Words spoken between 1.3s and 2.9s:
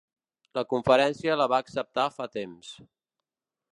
la va acceptar fa temps.